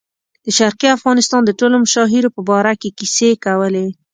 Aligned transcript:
د 0.45 0.47
شرقي 0.57 0.87
افغانستان 0.97 1.41
د 1.45 1.51
ټولو 1.59 1.75
مشاهیرو 1.83 2.33
په 2.35 2.41
باره 2.49 2.73
کې 2.81 2.89
کیسې 2.99 3.29
کولې. 3.45 3.87